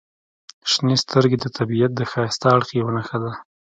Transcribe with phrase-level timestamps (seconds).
[0.71, 3.31] •شنې سترګې د طبیعت د ښایسته اړخ یوه نښه ده.